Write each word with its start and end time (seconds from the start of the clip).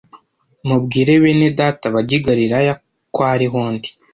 mubwire 0.67 1.13
bene 1.23 1.49
Data 1.59 1.85
bajye 1.93 2.15
i 2.19 2.23
Galilaya 2.27 2.73
ko 3.13 3.19
ariho 3.35 3.59
ndi 3.73 3.89